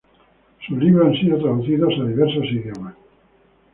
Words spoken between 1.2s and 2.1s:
traducidos a